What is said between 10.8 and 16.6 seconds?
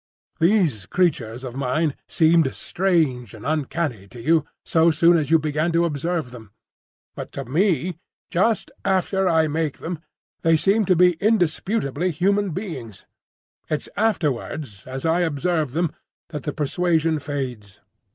to be indisputably human beings. It's afterwards, as I observe them, that the